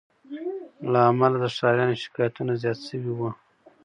له 0.91 0.99
امله 1.09 1.37
د 1.43 1.45
ښاریانو 1.55 1.99
شکایتونه 2.03 2.51
زیات 2.61 2.79
سوي 2.87 3.11
وه 3.17 3.31